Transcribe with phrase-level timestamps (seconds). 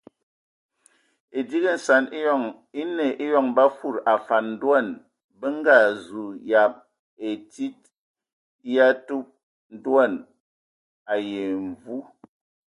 [1.37, 2.03] Edigi nsan
[2.79, 4.87] enə eyɔŋ ba fudi afan ndoan
[5.39, 6.73] bə nga zu yab
[7.27, 7.79] e tsid
[8.75, 9.25] ya tub
[9.75, 10.13] ndoan
[11.13, 11.25] ai
[11.69, 11.95] mvu.